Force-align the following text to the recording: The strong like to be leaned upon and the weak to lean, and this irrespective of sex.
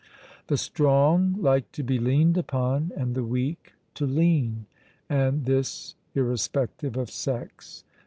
The 0.47 0.57
strong 0.57 1.35
like 1.39 1.71
to 1.73 1.83
be 1.83 1.99
leaned 1.99 2.35
upon 2.35 2.91
and 2.97 3.13
the 3.13 3.23
weak 3.23 3.73
to 3.93 4.07
lean, 4.07 4.65
and 5.07 5.45
this 5.45 5.93
irrespective 6.15 6.97
of 6.97 7.11
sex. 7.11 7.83